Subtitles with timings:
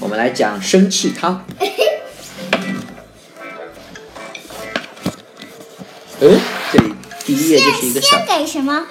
[0.00, 1.44] 我们来讲生气汤。
[6.20, 6.40] 嗯，
[6.72, 8.86] 这里第一页就是一个小献，给什么？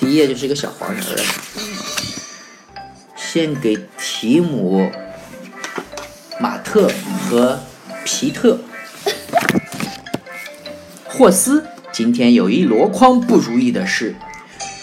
[0.00, 1.16] 第一页就是一个小黄人儿，
[3.14, 4.90] 献给提姆、
[6.40, 6.90] 马特
[7.28, 7.60] 和
[8.04, 8.58] 皮特。
[11.04, 14.16] 霍斯今天有一箩筐不如意的事，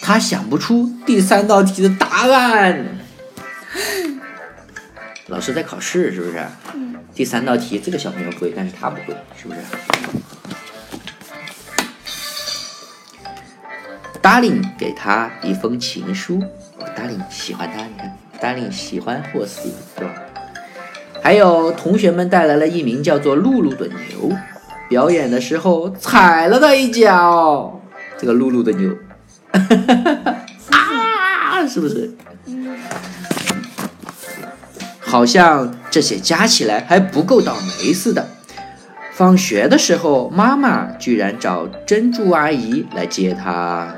[0.01, 2.99] 他想不出第三道题的答案。
[5.29, 6.45] 老师在考试是不是？
[6.73, 6.95] 嗯。
[7.13, 9.59] 第三道题这个小朋友不会，但是他不会，是不是
[14.21, 16.43] ？？Darling 给他一封情书
[16.95, 20.11] ，，Darling 喜欢他，你看，Darling 喜欢霍斯，是吧？
[21.21, 24.31] 还有同学们带来了一名叫做露露的牛，
[24.87, 27.81] 表演的时候踩了他一脚，
[28.17, 28.95] 这个露露的牛，
[29.51, 29.59] 啊，
[31.67, 32.15] 是不是？
[35.09, 38.29] 好像这些加起来还不够倒霉似的。
[39.11, 43.95] 放学的时候，妈妈居然找珍珠阿姨来接她。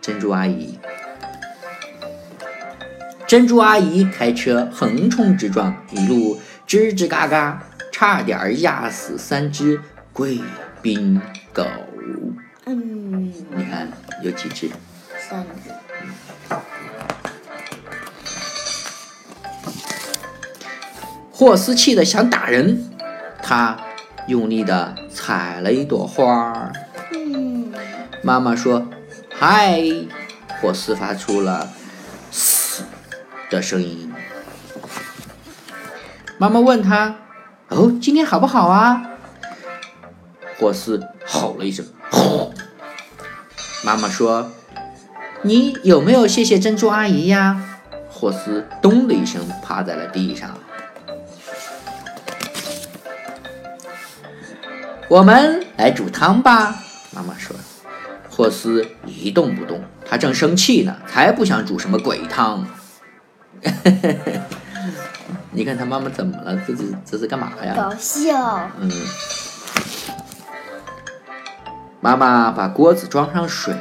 [0.00, 0.78] 珍珠阿姨，
[3.26, 9.78] 珍珠阿姨开车横冲直撞，一路吱吱嘎嘎，差点压死三只
[10.14, 10.40] 贵
[10.80, 11.20] 宾
[11.52, 11.66] 狗。
[12.64, 13.86] 嗯，你看
[14.22, 14.70] 有几只？
[15.28, 15.83] 三个。
[21.44, 22.90] 霍斯气得想打人，
[23.42, 23.76] 他
[24.28, 26.72] 用力的踩了一朵花
[28.22, 28.88] 妈妈说
[29.30, 29.78] ：“嗨！”
[30.58, 31.68] 霍斯发出了
[32.32, 32.84] “嘶”
[33.50, 34.10] 的声音。
[36.38, 37.16] 妈妈问他
[37.68, 39.02] ：“哦，今天好不好啊？”
[40.58, 42.54] 霍斯吼了一声：“吼！”
[43.84, 44.50] 妈妈说
[45.44, 47.62] ：“你有没有谢谢珍珠阿姨呀？”
[48.08, 50.58] 霍斯咚的一声趴在了地上。
[55.14, 56.74] 我们来煮汤吧，
[57.12, 57.54] 妈妈说。
[58.28, 62.66] 霍斯一动不动，他正生气呢，才不想煮什么鬼汤。
[65.52, 66.60] 你看他妈妈怎么了？
[66.66, 67.74] 这是这是干嘛呀？
[67.76, 68.68] 搞笑。
[68.80, 68.90] 嗯。
[72.00, 73.72] 妈妈把锅子装上水，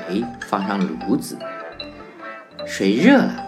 [0.48, 1.36] 放上炉子，
[2.68, 3.44] 水热了，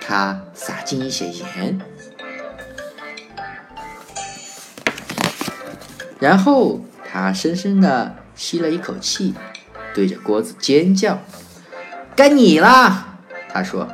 [0.00, 1.80] 她撒进一些盐，
[6.18, 9.34] 然后他深深的吸了一口气。
[9.94, 11.20] 对着锅子尖叫
[12.14, 13.88] ：“该你了！”他说。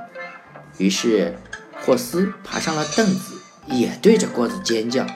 [0.76, 1.38] 于是
[1.80, 3.36] 霍斯爬上了凳子，
[3.66, 5.06] 也对着锅子尖叫。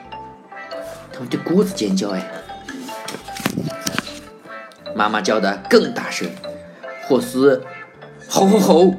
[1.12, 2.30] 他们对锅子尖叫哎！
[4.94, 6.30] 妈妈叫的更大声，
[7.02, 7.64] 霍斯
[8.28, 8.94] 吼吼吼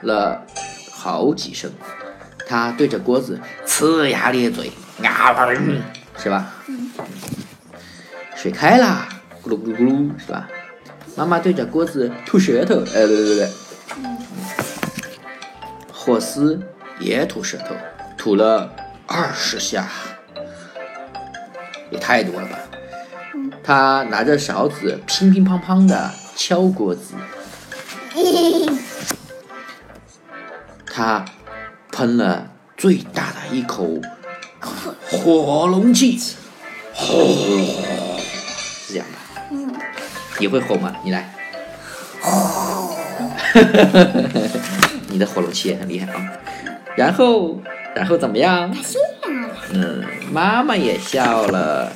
[0.00, 0.46] 了
[0.90, 1.70] 好几声。
[2.48, 4.72] 他对着锅子呲牙咧嘴，
[5.04, 5.34] 啊
[6.16, 6.54] 是吧？
[8.46, 9.08] 水开啦，
[9.42, 10.48] 咕噜咕噜咕噜，是吧？
[11.16, 13.50] 妈妈对着锅子吐舌头，哎，对对对，
[15.92, 16.62] 霍斯
[17.00, 17.74] 也吐舌头，
[18.16, 18.70] 吐了
[19.08, 19.88] 二十下，
[21.90, 22.56] 也太多了吧？
[23.64, 27.14] 他拿着勺子乒乒乓乓的敲锅子，
[30.86, 31.24] 他
[31.90, 34.00] 喷了最大的一口
[34.60, 36.36] 火龙气，
[36.94, 37.16] 吼，
[38.86, 39.18] 是这样的。
[40.38, 40.94] 你会吼吗？
[41.02, 41.28] 你来，
[45.08, 46.32] 你的火龙气也很厉害啊。
[46.94, 47.60] 然后，
[47.94, 48.72] 然后怎么样？
[49.70, 51.92] 嗯，妈妈也笑了。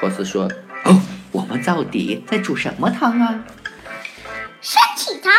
[0.00, 0.50] 霍斯说
[0.84, 1.00] ：“哦，
[1.32, 3.44] 我们到底在煮什么汤啊？”
[4.62, 5.32] 身体汤。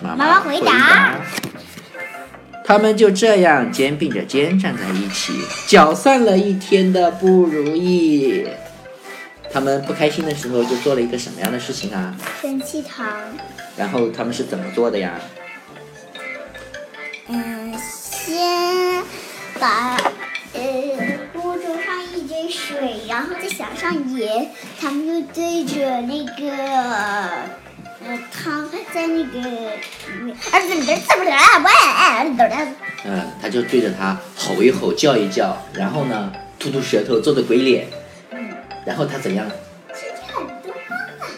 [0.00, 1.16] 妈妈回答。
[2.64, 5.32] 他们就这样肩并着肩站在一起，
[5.66, 8.46] 搅散了一天的不如意。
[9.52, 12.14] 他们不开心的时候就做了一个什么样的事情啊？
[12.42, 13.06] 生气糖。
[13.76, 15.20] 然后他们是怎么做的呀？
[17.28, 19.02] 嗯，先
[19.58, 19.96] 把
[20.52, 20.60] 呃
[21.32, 24.50] 锅中上一堆水，然后再撒上盐，
[24.80, 26.52] 他们就对着那个
[28.06, 29.40] 呃汤在那个
[30.50, 32.24] 啊怎么的怎么的啊
[33.04, 37.88] 嗯，他就对着他吼一吼叫一叫，然后呢吐吐舌头做的鬼脸。
[38.86, 39.46] 然后他怎样？
[39.92, 40.72] 吃很多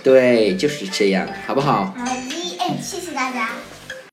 [0.04, 1.86] 对，就是这样，好不好？
[1.96, 2.10] 好的，
[2.60, 3.07] 哎，谢谢。